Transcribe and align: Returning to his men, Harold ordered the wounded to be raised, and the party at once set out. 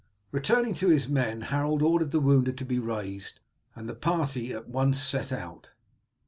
Returning 0.31 0.73
to 0.81 0.87
his 0.87 1.07
men, 1.07 1.41
Harold 1.41 1.83
ordered 1.83 2.09
the 2.09 2.19
wounded 2.19 2.57
to 2.57 2.65
be 2.65 2.79
raised, 2.79 3.39
and 3.75 3.87
the 3.87 3.93
party 3.93 4.51
at 4.51 4.67
once 4.67 4.99
set 4.99 5.31
out. 5.31 5.73